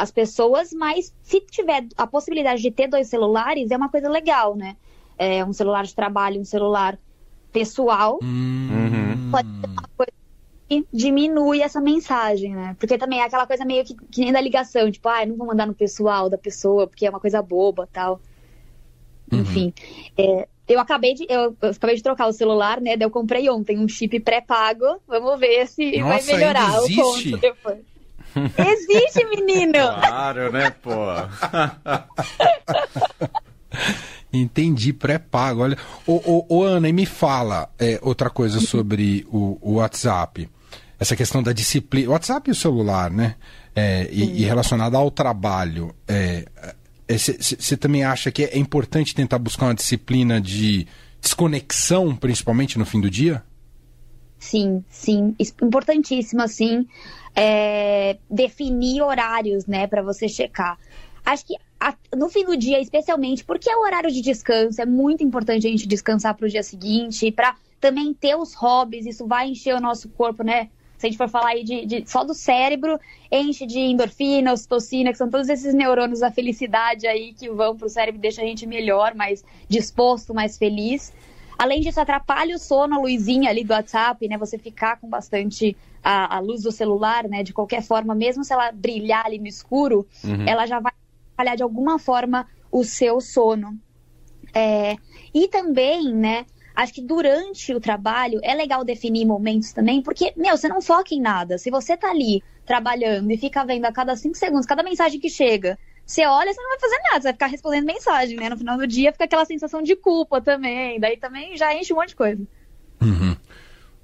as 0.00 0.10
pessoas, 0.10 0.72
mas 0.72 1.14
se 1.22 1.40
tiver 1.42 1.86
a 1.96 2.06
possibilidade 2.06 2.62
de 2.62 2.70
ter 2.70 2.88
dois 2.88 3.08
celulares, 3.08 3.70
é 3.70 3.76
uma 3.76 3.90
coisa 3.90 4.08
legal, 4.08 4.56
né? 4.56 4.76
É 5.18 5.44
um 5.44 5.52
celular 5.52 5.84
de 5.84 5.94
trabalho, 5.94 6.40
um 6.40 6.44
celular 6.44 6.98
pessoal. 7.52 8.18
Uhum. 8.22 9.30
Pode 9.30 9.48
ser 9.48 9.66
uma 9.66 9.88
coisa 9.96 10.12
que 10.66 10.86
diminui 10.90 11.60
essa 11.60 11.80
mensagem, 11.80 12.54
né? 12.54 12.74
Porque 12.78 12.96
também 12.96 13.20
é 13.20 13.24
aquela 13.24 13.46
coisa 13.46 13.64
meio 13.64 13.84
que, 13.84 13.94
que 13.94 14.20
nem 14.22 14.32
da 14.32 14.40
ligação, 14.40 14.90
tipo, 14.90 15.06
ah, 15.08 15.26
não 15.26 15.36
vou 15.36 15.46
mandar 15.46 15.66
no 15.66 15.74
pessoal 15.74 16.30
da 16.30 16.38
pessoa, 16.38 16.86
porque 16.86 17.04
é 17.04 17.10
uma 17.10 17.20
coisa 17.20 17.42
boba 17.42 17.86
tal. 17.92 18.20
Uhum. 19.30 19.40
Enfim. 19.40 19.74
É, 20.16 20.48
eu 20.66 20.80
acabei 20.80 21.12
de 21.12 21.26
eu, 21.28 21.54
eu 21.60 21.70
acabei 21.70 21.96
de 21.96 22.02
trocar 22.02 22.26
o 22.26 22.32
celular, 22.32 22.80
né? 22.80 22.96
Daí 22.96 23.04
eu 23.04 23.10
comprei 23.10 23.50
ontem 23.50 23.78
um 23.78 23.86
chip 23.86 24.18
pré-pago. 24.20 25.00
Vamos 25.06 25.38
ver 25.38 25.66
se 25.66 25.98
Nossa, 25.98 26.08
vai 26.08 26.22
melhorar 26.22 26.82
o 26.82 26.94
ponto 26.94 27.36
depois. 27.36 27.90
Existe, 28.58 29.24
menino! 29.24 29.78
Claro, 30.00 30.52
né, 30.52 30.70
pô? 30.70 30.90
Entendi, 34.32 34.92
pré-pago. 34.92 35.62
Olha, 35.62 35.76
ô, 36.06 36.14
ô, 36.14 36.46
ô, 36.48 36.62
Ana, 36.62 36.88
e 36.88 36.92
me 36.92 37.04
fala 37.04 37.68
é, 37.78 37.98
outra 38.02 38.30
coisa 38.30 38.60
sobre 38.60 39.26
o, 39.28 39.58
o 39.60 39.74
WhatsApp. 39.74 40.48
Essa 40.98 41.16
questão 41.16 41.42
da 41.42 41.52
disciplina. 41.52 42.08
O 42.08 42.12
WhatsApp 42.12 42.48
e 42.48 42.52
o 42.52 42.54
celular, 42.54 43.10
né? 43.10 43.34
É, 43.74 44.08
e, 44.12 44.42
e 44.42 44.44
relacionado 44.44 44.96
ao 44.96 45.10
trabalho. 45.10 45.94
Você 47.08 47.76
também 47.76 48.04
acha 48.04 48.30
que 48.30 48.44
é 48.44 48.58
importante 48.58 49.14
tentar 49.14 49.38
buscar 49.38 49.66
uma 49.66 49.74
disciplina 49.74 50.40
de 50.40 50.86
desconexão, 51.20 52.14
principalmente 52.14 52.78
no 52.78 52.86
fim 52.86 53.00
do 53.00 53.10
dia? 53.10 53.42
Sim, 54.40 54.82
sim, 54.88 55.36
importantíssimo 55.62 56.40
assim, 56.40 56.86
é, 57.36 58.16
definir 58.28 59.02
horários, 59.02 59.66
né, 59.66 59.86
para 59.86 60.00
você 60.02 60.28
checar. 60.28 60.78
Acho 61.24 61.44
que 61.44 61.54
a- 61.78 61.94
no 62.16 62.28
fim 62.30 62.44
do 62.46 62.56
dia, 62.56 62.80
especialmente, 62.80 63.44
porque 63.44 63.68
é 63.70 63.76
o 63.76 63.82
horário 63.82 64.10
de 64.10 64.22
descanso, 64.22 64.80
é 64.80 64.86
muito 64.86 65.22
importante 65.22 65.66
a 65.66 65.70
gente 65.70 65.86
descansar 65.86 66.34
para 66.34 66.46
o 66.46 66.48
dia 66.48 66.62
seguinte, 66.62 67.30
para 67.30 67.54
também 67.78 68.14
ter 68.14 68.34
os 68.34 68.54
hobbies, 68.54 69.04
isso 69.04 69.26
vai 69.26 69.48
encher 69.50 69.74
o 69.76 69.80
nosso 69.80 70.08
corpo, 70.08 70.42
né? 70.42 70.70
Se 70.96 71.06
a 71.06 71.10
gente 71.10 71.18
for 71.18 71.28
falar 71.28 71.50
aí 71.50 71.62
de, 71.64 71.84
de- 71.86 72.10
só 72.10 72.24
do 72.24 72.32
cérebro, 72.34 72.98
enche 73.30 73.66
de 73.66 73.78
endorfina, 73.78 74.52
ocitocina, 74.54 75.12
que 75.12 75.18
são 75.18 75.30
todos 75.30 75.48
esses 75.50 75.74
neurônios 75.74 76.20
da 76.20 76.30
felicidade 76.30 77.06
aí 77.06 77.32
que 77.34 77.48
vão 77.50 77.76
pro 77.76 77.88
cérebro 77.90 78.18
e 78.18 78.22
deixam 78.22 78.44
a 78.44 78.46
gente 78.46 78.66
melhor, 78.66 79.14
mais 79.14 79.42
disposto, 79.68 80.34
mais 80.34 80.56
feliz. 80.58 81.12
Além 81.60 81.82
disso, 81.82 82.00
atrapalha 82.00 82.56
o 82.56 82.58
sono, 82.58 82.94
a 82.94 82.98
luzinha 82.98 83.50
ali 83.50 83.62
do 83.62 83.74
WhatsApp, 83.74 84.26
né? 84.26 84.38
Você 84.38 84.56
ficar 84.56 84.98
com 84.98 85.06
bastante 85.06 85.76
a, 86.02 86.36
a 86.36 86.40
luz 86.40 86.62
do 86.62 86.72
celular, 86.72 87.28
né? 87.28 87.42
De 87.42 87.52
qualquer 87.52 87.82
forma, 87.82 88.14
mesmo 88.14 88.42
se 88.42 88.50
ela 88.50 88.72
brilhar 88.72 89.26
ali 89.26 89.38
no 89.38 89.46
escuro, 89.46 90.06
ela 90.46 90.64
já 90.64 90.80
vai 90.80 90.90
atrapalhar 91.26 91.56
de 91.56 91.62
alguma 91.62 91.98
forma 91.98 92.46
o 92.72 92.82
seu 92.82 93.20
sono. 93.20 93.78
É, 94.54 94.96
e 95.34 95.48
também, 95.48 96.14
né? 96.14 96.46
Acho 96.74 96.94
que 96.94 97.02
durante 97.02 97.74
o 97.74 97.80
trabalho 97.80 98.40
é 98.42 98.54
legal 98.54 98.82
definir 98.82 99.26
momentos 99.26 99.70
também, 99.70 100.00
porque, 100.00 100.32
meu, 100.38 100.56
você 100.56 100.66
não 100.66 100.80
foca 100.80 101.14
em 101.14 101.20
nada. 101.20 101.58
Se 101.58 101.70
você 101.70 101.94
tá 101.94 102.08
ali 102.08 102.42
trabalhando 102.64 103.30
e 103.30 103.36
fica 103.36 103.66
vendo 103.66 103.84
a 103.84 103.92
cada 103.92 104.16
cinco 104.16 104.38
segundos 104.38 104.64
cada 104.64 104.82
mensagem 104.82 105.20
que 105.20 105.28
chega, 105.28 105.78
você 106.10 106.26
olha, 106.26 106.52
você 106.52 106.60
não 106.60 106.70
vai 106.70 106.80
fazer 106.80 106.96
nada, 107.04 107.16
você 107.20 107.22
vai 107.22 107.32
ficar 107.32 107.46
respondendo 107.46 107.86
mensagem, 107.86 108.36
né? 108.36 108.48
No 108.48 108.56
final 108.56 108.76
do 108.76 108.86
dia 108.86 109.12
fica 109.12 109.24
aquela 109.24 109.44
sensação 109.44 109.80
de 109.80 109.94
culpa 109.94 110.40
também. 110.40 110.98
Daí 110.98 111.16
também 111.16 111.56
já 111.56 111.72
enche 111.74 111.92
um 111.92 111.96
monte 111.96 112.08
de 112.08 112.16
coisa. 112.16 112.42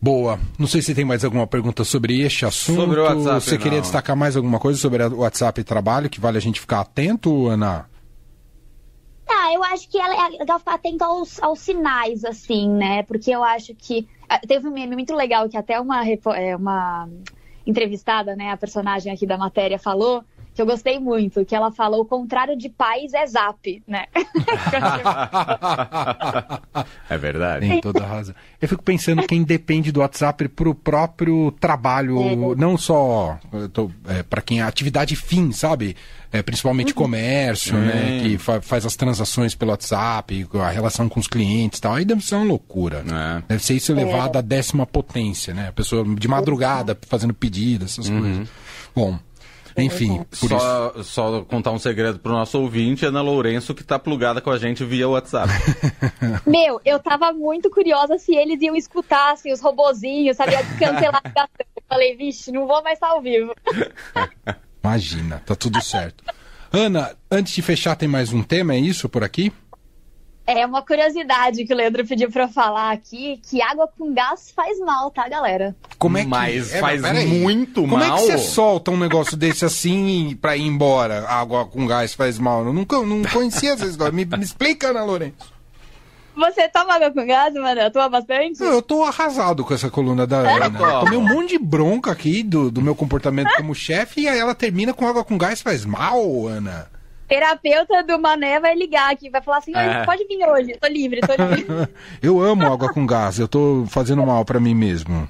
Boa. 0.00 0.38
Não 0.56 0.68
sei 0.68 0.82
se 0.82 0.94
tem 0.94 1.04
mais 1.04 1.24
alguma 1.24 1.46
pergunta 1.46 1.82
sobre 1.82 2.20
este 2.20 2.46
assunto. 2.46 2.80
Sobre 2.80 3.00
o 3.00 3.02
WhatsApp, 3.02 3.40
Você 3.40 3.58
queria 3.58 3.78
não. 3.78 3.80
destacar 3.82 4.14
mais 4.14 4.36
alguma 4.36 4.60
coisa 4.60 4.78
sobre 4.78 5.02
o 5.02 5.18
WhatsApp 5.18 5.60
e 5.60 5.64
trabalho 5.64 6.08
que 6.08 6.20
vale 6.20 6.38
a 6.38 6.40
gente 6.40 6.60
ficar 6.60 6.80
atento, 6.80 7.48
Ana? 7.48 7.88
Ah, 9.28 9.52
eu 9.52 9.64
acho 9.64 9.88
que 9.88 9.98
é 9.98 10.28
legal 10.38 10.60
ficar 10.60 10.74
atento 10.74 11.02
aos, 11.02 11.42
aos 11.42 11.58
sinais, 11.58 12.24
assim, 12.24 12.68
né? 12.68 13.02
Porque 13.02 13.32
eu 13.32 13.42
acho 13.42 13.74
que. 13.74 14.06
ah, 14.28 14.38
Teve 14.38 14.68
um 14.68 14.72
meme 14.72 14.94
muito 14.94 15.12
legal 15.12 15.48
que 15.48 15.56
até 15.56 15.80
uma, 15.80 16.04
é, 16.08 16.54
uma 16.54 17.08
entrevistada, 17.66 18.36
né, 18.36 18.52
a 18.52 18.56
personagem 18.56 19.12
aqui 19.12 19.26
da 19.26 19.36
matéria 19.36 19.76
falou, 19.76 20.22
que 20.56 20.62
eu 20.62 20.66
gostei 20.66 20.98
muito, 20.98 21.44
que 21.44 21.54
ela 21.54 21.70
falou 21.70 22.00
o 22.00 22.04
contrário 22.04 22.56
de 22.56 22.68
paz 22.70 23.12
é 23.14 23.26
zap, 23.26 23.82
né? 23.86 24.06
É 27.08 27.16
verdade. 27.18 27.68
Tem 27.68 27.80
toda 27.80 28.02
a 28.02 28.06
razão. 28.06 28.34
Eu 28.60 28.68
fico 28.68 28.82
pensando 28.82 29.22
quem 29.26 29.42
depende 29.42 29.92
do 29.92 30.00
WhatsApp 30.00 30.48
pro 30.48 30.74
próprio 30.74 31.52
trabalho, 31.60 32.20
É. 32.20 32.54
não 32.56 32.76
só 32.76 33.38
para 34.28 34.42
quem 34.42 34.60
é 34.60 34.62
atividade 34.62 35.14
fim, 35.16 35.52
sabe? 35.52 35.96
É, 36.32 36.42
principalmente 36.42 36.92
comércio, 36.92 37.76
né? 37.78 38.20
Que 38.22 38.36
fa- 38.38 38.60
faz 38.60 38.84
as 38.84 38.96
transações 38.96 39.54
pelo 39.54 39.70
WhatsApp, 39.70 40.46
a 40.54 40.70
relação 40.70 41.08
com 41.08 41.20
os 41.20 41.28
clientes 41.28 41.78
e 41.78 41.82
tal. 41.82 41.94
Aí 41.94 42.04
deve 42.04 42.22
ser 42.24 42.34
uma 42.34 42.44
loucura. 42.44 43.04
É. 43.06 43.42
Deve 43.48 43.62
ser 43.64 43.74
isso 43.74 43.92
elevado 43.92 44.36
à 44.38 44.40
décima 44.40 44.84
potência, 44.84 45.54
né? 45.54 45.68
A 45.68 45.72
pessoa 45.72 46.04
de 46.04 46.28
madrugada 46.28 46.98
fazendo 47.08 47.32
pedido, 47.32 47.84
essas 47.84 48.08
coisas. 48.08 48.48
Bom, 48.94 49.18
enfim, 49.76 50.24
por 50.24 50.46
isso. 50.46 50.48
Só, 50.48 51.02
só 51.02 51.42
contar 51.42 51.70
um 51.72 51.78
segredo 51.78 52.18
pro 52.18 52.32
nosso 52.32 52.60
ouvinte, 52.60 53.04
Ana 53.04 53.20
Lourenço, 53.20 53.74
que 53.74 53.84
tá 53.84 53.98
plugada 53.98 54.40
com 54.40 54.50
a 54.50 54.58
gente 54.58 54.84
via 54.84 55.08
WhatsApp. 55.08 55.50
Meu, 56.46 56.80
eu 56.84 56.98
tava 56.98 57.32
muito 57.32 57.70
curiosa 57.70 58.18
se 58.18 58.34
eles 58.34 58.60
iam 58.62 58.74
escutar, 58.74 59.32
assim, 59.32 59.52
os 59.52 59.60
robozinhos, 59.60 60.36
sabe? 60.36 60.52
Cancelar 60.78 61.20
a 61.22 61.28
ligação. 61.28 61.66
Falei, 61.88 62.16
vixe, 62.16 62.50
não 62.50 62.66
vou 62.66 62.82
mais 62.82 62.94
estar 62.94 63.08
ao 63.08 63.22
vivo. 63.22 63.54
Imagina, 64.82 65.42
tá 65.44 65.54
tudo 65.54 65.80
certo. 65.82 66.24
Ana, 66.72 67.16
antes 67.30 67.54
de 67.54 67.62
fechar, 67.62 67.96
tem 67.96 68.08
mais 68.08 68.32
um 68.32 68.42
tema, 68.42 68.74
é 68.74 68.78
isso 68.78 69.08
por 69.08 69.22
aqui? 69.22 69.52
É 70.46 70.64
uma 70.64 70.80
curiosidade 70.80 71.64
que 71.64 71.74
o 71.74 71.76
Leandro 71.76 72.06
pediu 72.06 72.30
pra 72.30 72.44
eu 72.44 72.48
falar 72.48 72.92
aqui, 72.92 73.40
que 73.50 73.60
água 73.60 73.88
com 73.98 74.14
gás 74.14 74.52
faz 74.54 74.78
mal, 74.78 75.10
tá, 75.10 75.28
galera? 75.28 75.74
Como 75.98 76.16
é 76.18 76.22
que 76.22 76.28
Mas 76.28 76.72
é, 76.72 76.78
faz 76.78 77.02
muito 77.26 77.80
Como 77.80 77.98
mal. 77.98 78.16
é 78.16 78.20
que 78.20 78.26
você 78.26 78.38
solta 78.38 78.92
um 78.92 78.96
negócio 78.96 79.36
desse 79.36 79.64
assim 79.64 80.38
pra 80.40 80.56
ir 80.56 80.62
embora? 80.64 81.26
Água 81.28 81.66
com 81.66 81.84
gás 81.84 82.14
faz 82.14 82.38
mal. 82.38 82.64
Eu 82.64 82.72
nunca 82.72 82.96
não 83.02 83.22
conhecia 83.24 83.72
essa 83.72 83.86
história. 83.86 84.12
Me, 84.12 84.24
me 84.24 84.44
explica, 84.44 84.90
Ana 84.90 85.02
Lourenço. 85.02 85.56
Você 86.36 86.68
toma 86.68 86.94
água 86.94 87.10
com 87.10 87.26
gás, 87.26 87.52
mano? 87.54 87.90
Toma 87.90 88.08
bastante? 88.10 88.62
Eu 88.62 88.80
tô 88.82 89.02
arrasado 89.02 89.64
com 89.64 89.74
essa 89.74 89.90
coluna 89.90 90.26
da 90.26 90.36
Ana. 90.36 90.70
toma. 90.70 91.00
Tomei 91.00 91.18
um 91.18 91.26
monte 91.26 91.50
de 91.50 91.58
bronca 91.58 92.12
aqui 92.12 92.44
do, 92.44 92.70
do 92.70 92.80
meu 92.80 92.94
comportamento 92.94 93.50
como 93.56 93.74
chefe 93.74 94.20
e 94.20 94.28
aí 94.28 94.38
ela 94.38 94.54
termina 94.54 94.94
com 94.94 95.08
água 95.08 95.24
com 95.24 95.36
gás 95.36 95.60
faz 95.60 95.84
mal, 95.84 96.46
Ana. 96.46 96.94
Terapeuta 97.26 98.02
do 98.04 98.20
Mané 98.20 98.60
vai 98.60 98.74
ligar 98.74 99.12
aqui, 99.12 99.28
vai 99.28 99.42
falar 99.42 99.58
assim, 99.58 99.74
"Oi, 99.76 99.82
É. 99.82 100.04
pode 100.04 100.24
vir 100.26 100.46
hoje, 100.46 100.76
tô 100.80 100.86
livre, 100.88 101.20
tô 101.20 101.32
livre. 101.32 101.66
Eu 102.22 102.40
amo 102.40 102.72
água 102.72 102.88
com 102.92 103.04
gás, 103.06 103.38
eu 103.38 103.48
tô 103.48 103.84
fazendo 103.88 104.24
mal 104.24 104.44
pra 104.44 104.60
mim 104.60 104.74
mesmo. 104.74 105.28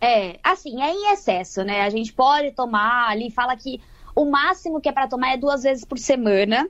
É, 0.00 0.38
assim, 0.44 0.82
é 0.82 0.92
em 0.92 1.12
excesso, 1.12 1.64
né? 1.64 1.82
A 1.82 1.90
gente 1.90 2.12
pode 2.12 2.52
tomar 2.52 3.08
ali, 3.08 3.30
fala 3.30 3.56
que 3.56 3.80
o 4.14 4.24
máximo 4.24 4.80
que 4.80 4.88
é 4.88 4.92
pra 4.92 5.08
tomar 5.08 5.32
é 5.32 5.36
duas 5.36 5.62
vezes 5.62 5.84
por 5.84 5.98
semana. 5.98 6.68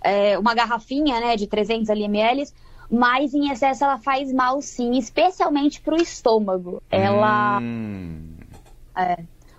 É, 0.00 0.38
uma 0.38 0.54
garrafinha, 0.54 1.20
né, 1.20 1.36
de 1.36 1.46
300 1.46 1.88
ml, 1.88 2.44
mas 2.90 3.32
em 3.32 3.50
excesso 3.50 3.84
ela 3.84 3.98
faz 3.98 4.32
mal 4.32 4.60
sim, 4.60 4.98
especialmente 4.98 5.80
pro 5.80 5.96
estômago. 5.96 6.82
Ela. 6.90 7.58
Hum, 7.60 8.36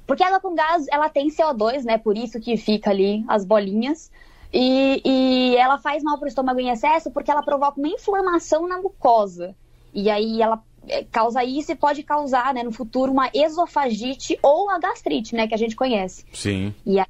Porque 0.06 0.24
a 0.24 0.28
água 0.28 0.40
com 0.40 0.54
gás, 0.54 0.86
ela 0.92 1.10
tem 1.10 1.30
CO2, 1.30 1.84
né? 1.84 1.98
Por 1.98 2.18
isso 2.18 2.40
que 2.40 2.58
fica 2.58 2.92
ali 2.92 3.24
as 3.28 3.44
bolinhas. 3.44 4.12
E, 4.54 5.02
e 5.04 5.56
ela 5.58 5.78
faz 5.78 6.04
mal 6.04 6.18
pro 6.18 6.28
estômago 6.28 6.60
em 6.60 6.70
excesso 6.70 7.12
porque 7.12 7.30
ela 7.30 7.44
provoca 7.44 7.80
uma 7.80 7.90
inflamação 7.90 8.68
na 8.68 8.78
mucosa. 8.78 9.56
E 9.94 10.10
aí 10.10 10.42
ela 10.42 10.64
é, 10.88 11.04
causa 11.04 11.44
isso 11.44 11.72
e 11.72 11.76
pode 11.76 12.04
causar, 12.04 12.54
né, 12.54 12.64
no 12.64 12.72
futuro, 12.72 13.12
uma 13.12 13.30
esofagite 13.34 14.38
ou 14.42 14.70
a 14.70 14.78
gastrite, 14.78 15.36
né? 15.36 15.48
Que 15.48 15.56
a 15.56 15.58
gente 15.58 15.76
conhece. 15.76 16.26
sim. 16.32 16.74
E 16.86 17.00
aí, 17.00 17.06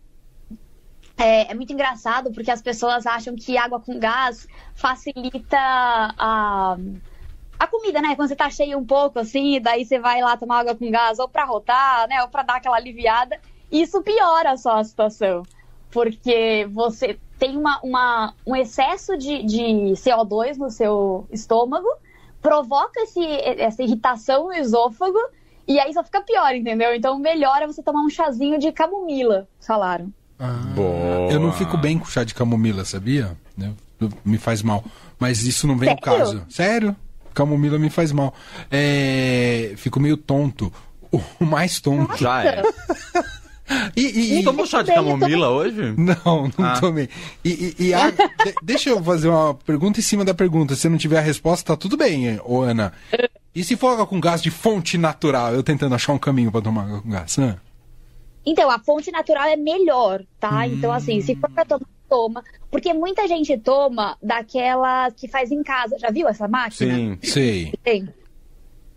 é, 1.18 1.52
é 1.52 1.54
muito 1.54 1.72
engraçado 1.72 2.32
porque 2.32 2.52
as 2.52 2.62
pessoas 2.62 3.06
acham 3.06 3.36
que 3.36 3.58
água 3.58 3.80
com 3.80 3.98
gás 4.00 4.48
facilita 4.74 5.58
a, 5.58 6.78
a 7.60 7.68
comida, 7.68 8.02
né? 8.02 8.16
Quando 8.16 8.28
você 8.30 8.36
tá 8.36 8.50
cheio 8.50 8.78
um 8.78 8.86
pouco 8.86 9.20
assim, 9.20 9.60
daí 9.62 9.86
você 9.86 10.00
vai 10.00 10.22
lá 10.22 10.36
tomar 10.38 10.60
água 10.60 10.76
com 10.76 10.90
gás 10.92 11.20
ou 11.20 11.28
pra 11.28 11.46
rotar, 11.46 12.08
né? 12.08 12.22
Ou 12.24 12.28
pra 12.30 12.44
dar 12.44 12.56
aquela 12.58 12.78
aliviada. 12.78 13.38
Isso 13.72 14.02
piora 14.02 14.56
só 14.58 14.78
a 14.80 14.84
situação. 14.84 15.44
Porque 15.92 16.68
você 16.72 17.18
tem 17.40 17.58
uma, 17.58 17.80
uma- 17.82 18.34
um 18.46 18.56
excesso 18.56 19.18
de, 19.18 19.44
de 19.44 19.62
CO2 19.96 20.58
no 20.58 20.70
seu 20.70 21.28
estômago, 21.32 21.88
provoca 22.42 23.02
esse, 23.02 23.24
essa 23.24 23.82
irritação 23.84 24.46
no 24.48 24.54
esôfago, 24.54 25.18
e 25.68 25.80
aí 25.80 25.94
só 25.94 26.04
fica 26.04 26.22
pior, 26.22 26.54
entendeu? 26.54 26.94
Então 26.94 27.18
melhor 27.18 27.62
é 27.62 27.68
você 27.68 27.82
tomar 27.82 28.02
um 28.02 28.10
chazinho 28.10 28.60
de 28.60 28.72
camomila, 28.72 29.48
falaram. 29.60 30.12
Boa. 30.76 31.32
Eu 31.32 31.40
não 31.40 31.52
fico 31.52 31.78
bem 31.78 31.98
com 31.98 32.06
chá 32.06 32.24
de 32.24 32.36
camomila, 32.36 32.84
sabia? 32.86 33.36
Me 34.24 34.38
faz 34.38 34.62
mal. 34.62 34.84
Mas 35.18 35.44
isso 35.44 35.66
não 35.66 35.78
vem 35.78 35.90
ao 35.90 35.96
Sério? 35.98 36.20
caso. 36.20 36.46
Sério? 36.50 36.96
Camomila 37.36 37.78
me 37.78 37.90
faz 37.92 38.12
mal. 38.12 38.34
É, 38.72 39.74
Fico 39.78 40.00
meio 40.00 40.18
tonto. 40.18 40.72
O 41.40 41.46
mais 41.46 41.80
tonto. 41.80 42.18
Já 42.18 42.44
é. 42.44 42.62
E, 43.96 44.02
e- 44.02 44.40
e- 44.40 44.44
Tomou 44.44 44.66
chá 44.68 44.82
de 44.84 44.90
Bem, 44.90 44.98
eu 44.98 45.04
tô- 45.04 45.10
camomila 45.12 45.50
hoje? 45.50 45.94
Não, 45.98 46.52
não 46.58 46.66
Ah. 46.66 46.80
tomei. 46.80 47.10
E, 47.44 47.74
e- 47.80 47.86
e 47.88 47.94
a- 47.96 48.12
de- 48.12 48.54
deixa 48.62 48.90
eu 48.92 49.04
fazer 49.04 49.28
uma 49.30 49.54
pergunta 49.56 50.00
em 50.00 50.04
cima 50.04 50.24
da 50.24 50.34
pergunta. 50.36 50.76
Se 50.76 50.88
não 50.88 50.98
tiver 51.00 51.18
a 51.18 51.22
resposta, 51.22 51.74
tá 51.74 51.78
tudo 51.80 51.98
bem, 51.98 52.40
ô 52.44 52.62
Ana. 52.62 52.94
E 53.56 53.64
se 53.64 53.76
for 53.76 53.90
água 53.94 54.06
com 54.06 54.20
gás 54.20 54.42
de 54.42 54.52
fonte 54.52 54.98
natural? 55.00 55.54
Eu 55.54 55.64
tentando 55.64 55.96
achar 55.96 56.14
um 56.14 56.18
caminho 56.20 56.52
pra 56.52 56.62
tomar 56.62 56.84
água 56.84 57.02
com 57.02 57.10
gás. 57.10 57.38
né? 57.38 57.58
Então, 58.46 58.70
a 58.70 58.78
fonte 58.78 59.10
natural 59.12 59.46
é 59.46 59.56
melhor, 59.56 60.22
tá? 60.40 60.68
Então, 60.68 60.92
assim, 60.92 61.20
se 61.22 61.36
for 61.36 61.50
pra 61.50 61.66
tomar 61.66 61.82
toma. 62.10 62.44
Porque 62.72 62.94
muita 62.94 63.28
gente 63.28 63.58
toma 63.58 64.18
daquela 64.22 65.12
que 65.12 65.28
faz 65.28 65.52
em 65.52 65.64
casa. 65.64 65.98
Já 65.98 66.10
viu 66.10 66.28
essa 66.28 66.48
máquina? 66.48 66.96
Sim. 66.96 67.20
Sei. 67.22 67.74
Tem. 67.84 68.08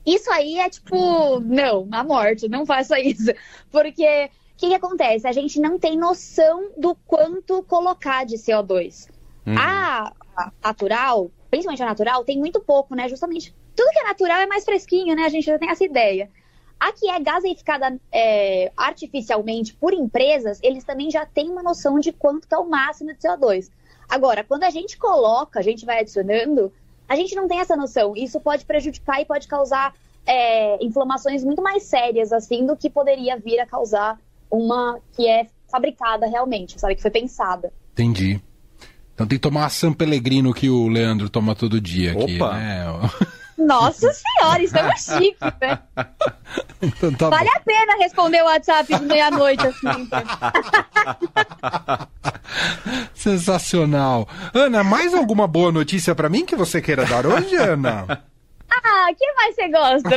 Isso 0.07 0.31
aí 0.31 0.59
é 0.59 0.71
tipo, 0.71 1.39
não, 1.41 1.87
a 1.93 2.03
morte, 2.03 2.49
não 2.49 2.65
faça 2.65 2.99
isso. 2.99 3.31
Porque 3.71 4.31
o 4.55 4.57
que, 4.57 4.69
que 4.69 4.75
acontece? 4.75 5.27
A 5.27 5.33
gente 5.33 5.61
não 5.61 5.79
tem 5.79 5.97
noção 5.97 6.71
do 6.77 6.95
quanto 7.07 7.63
colocar 7.65 8.25
de 8.25 8.37
CO2. 8.37 9.09
Uhum. 9.47 9.59
A, 9.59 10.13
a 10.37 10.53
natural, 10.65 11.31
principalmente 11.51 11.83
a 11.83 11.87
natural, 11.87 12.25
tem 12.25 12.39
muito 12.39 12.61
pouco, 12.61 12.95
né? 12.95 13.09
Justamente. 13.09 13.55
Tudo 13.77 13.91
que 13.91 13.99
é 13.99 14.05
natural 14.05 14.39
é 14.39 14.47
mais 14.47 14.65
fresquinho, 14.65 15.15
né? 15.15 15.25
A 15.25 15.29
gente 15.29 15.45
já 15.45 15.59
tem 15.59 15.71
essa 15.71 15.85
ideia. 15.85 16.31
A 16.79 16.93
que 16.93 17.09
é 17.11 17.19
gaseificada 17.19 17.99
é, 18.13 18.71
artificialmente 18.77 19.75
por 19.75 19.93
empresas, 19.93 20.61
eles 20.63 20.85
também 20.85 21.11
já 21.11 21.27
têm 21.27 21.51
uma 21.51 21.63
noção 21.63 21.99
de 21.99 22.13
quanto 22.13 22.47
que 22.47 22.55
é 22.55 22.59
o 22.59 22.69
máximo 22.69 23.13
de 23.13 23.19
CO2. 23.19 23.69
Agora, 24.09 24.45
quando 24.45 24.63
a 24.63 24.71
gente 24.71 24.97
coloca, 24.97 25.59
a 25.59 25.63
gente 25.63 25.85
vai 25.85 26.01
adicionando, 26.01 26.73
a 27.09 27.17
gente 27.17 27.35
não 27.35 27.49
tem 27.49 27.61
essa 27.61 27.77
noção. 27.77 28.15
Isso 28.17 28.41
pode 28.41 28.65
prejudicar 28.65 29.21
e 29.21 29.25
pode 29.25 29.49
causar 29.49 29.95
é, 30.25 30.83
inflamações 30.85 31.43
muito 31.43 31.63
mais 31.63 31.83
sérias, 31.85 32.33
assim, 32.33 32.65
do 32.65 32.77
que 32.77 32.89
poderia 32.89 33.37
vir 33.39 33.59
a 33.59 33.67
causar 33.67 34.19
uma 34.51 35.01
que 35.17 35.29
é 35.29 35.47
fabricada 35.71 36.27
realmente, 36.27 36.79
sabe? 36.81 36.95
Que 36.95 37.03
foi 37.03 37.11
pensada. 37.11 37.73
Entendi. 37.93 38.41
Então 39.15 39.27
tem 39.27 39.37
que 39.37 39.43
tomar 39.43 39.67
a 39.67 39.69
San 39.69 39.93
Pellegrino 39.93 40.55
que 40.55 40.71
o 40.71 40.87
Leandro 40.87 41.29
toma 41.29 41.55
todo 41.55 41.81
dia 41.81 42.13
aqui, 42.13 42.37
Opa. 42.37 42.57
né? 42.57 42.85
Nossa 43.59 44.11
senhora, 44.13 44.63
estamos 44.63 45.05
chiques, 45.05 45.53
né? 45.61 45.79
Então 46.81 47.13
tá 47.13 47.29
Vale 47.29 47.51
bom. 47.51 47.57
a 47.57 47.61
pena 47.61 47.97
responder 47.99 48.41
o 48.43 48.47
WhatsApp 48.47 48.95
de 48.97 49.05
meia-noite, 49.05 49.67
assim. 49.67 50.09
Sensacional. 53.15 54.29
Ana, 54.55 54.85
mais 54.85 55.13
alguma 55.13 55.47
boa 55.47 55.73
notícia 55.73 56.15
pra 56.15 56.29
mim 56.29 56.47
que 56.47 56.55
você 56.57 56.81
queira 56.81 57.05
dar 57.05 57.27
hoje, 57.27 57.55
Ana? 57.57 58.23
Ah, 58.71 59.09
o 59.11 59.15
que 59.17 59.33
mais 59.35 59.55
você 59.55 59.69
gosta? 59.69 60.11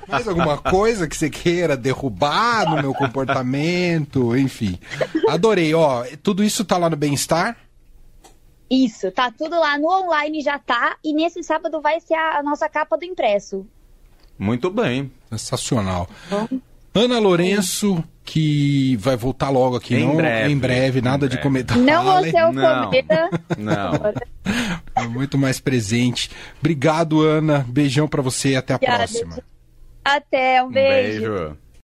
Mais 0.08 0.26
alguma 0.26 0.56
coisa 0.58 1.06
que 1.06 1.16
você 1.16 1.30
queira 1.30 1.76
derrubar 1.76 2.68
no 2.68 2.82
meu 2.82 2.92
comportamento, 2.94 4.36
enfim. 4.36 4.78
Adorei, 5.28 5.72
ó. 5.74 6.04
Tudo 6.22 6.42
isso 6.42 6.64
tá 6.64 6.76
lá 6.78 6.88
no 6.90 6.96
Bem-Estar? 6.96 7.56
Isso, 8.70 9.10
tá 9.10 9.32
tudo 9.36 9.58
lá 9.58 9.76
no 9.78 9.88
online, 9.88 10.40
já 10.42 10.58
tá. 10.58 10.96
E 11.04 11.12
nesse 11.12 11.42
sábado 11.42 11.80
vai 11.80 11.98
ser 12.00 12.14
a, 12.14 12.38
a 12.38 12.42
nossa 12.42 12.68
capa 12.68 12.96
do 12.96 13.04
impresso. 13.04 13.66
Muito 14.38 14.70
bem. 14.70 15.10
Sensacional. 15.30 16.08
Ana 16.94 17.18
Lourenço, 17.18 18.02
que 18.24 18.96
vai 18.96 19.16
voltar 19.16 19.50
logo 19.50 19.76
aqui, 19.76 19.94
Em 19.96 20.06
não? 20.06 20.16
breve, 20.16 20.52
em 20.52 20.58
breve, 20.58 21.00
nada 21.00 21.26
em 21.26 21.28
de 21.28 21.38
comentar. 21.40 21.76
Não 21.78 22.04
vou 22.04 22.22
ser 22.22 22.44
o 22.44 22.52
Não. 22.52 22.84
comida. 22.84 23.30
Não. 23.58 23.92
Muito 25.10 25.36
mais 25.38 25.60
presente. 25.60 26.30
Obrigado, 26.58 27.20
Ana. 27.22 27.64
Beijão 27.68 28.08
pra 28.08 28.22
você 28.22 28.50
e 28.50 28.56
até 28.56 28.72
a 28.72 28.76
Obrigada, 28.76 28.98
próxima. 28.98 29.38
Até, 30.04 30.62
um 30.62 30.66
Um 30.66 30.70
beijo. 30.70 31.20
beijo. 31.30 31.56